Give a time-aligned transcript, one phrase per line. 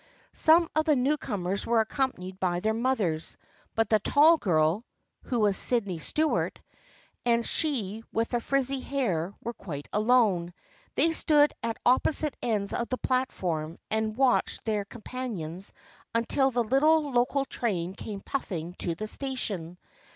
[0.33, 3.37] Some of the newcomers were accompanied by their mothers,
[3.75, 4.83] but the tall girl
[5.25, 6.59] (who was Sydney Stuart)
[7.27, 10.55] and she with the frizzy hair were quite alone.
[10.95, 15.71] They stood at opposite ends of the platform and watched their companions
[16.15, 19.77] until the little local train came puffing to the station.